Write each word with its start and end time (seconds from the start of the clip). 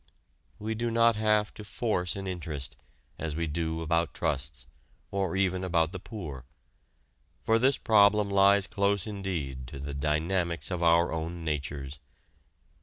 We 0.57 0.73
do 0.73 0.89
not 0.89 1.15
have 1.17 1.53
to 1.53 1.63
force 1.63 2.15
an 2.15 2.25
interest, 2.25 2.75
as 3.19 3.35
we 3.35 3.45
do 3.45 3.83
about 3.83 4.11
the 4.13 4.17
trusts, 4.17 4.65
or 5.11 5.35
even 5.35 5.63
about 5.63 5.91
the 5.91 5.99
poor. 5.99 6.43
For 7.43 7.59
this 7.59 7.77
problem 7.77 8.27
lies 8.31 8.65
close 8.65 9.05
indeed 9.05 9.67
to 9.67 9.77
the 9.77 9.93
dynamics 9.93 10.71
of 10.71 10.81
our 10.81 11.13
own 11.13 11.45
natures. 11.45 11.99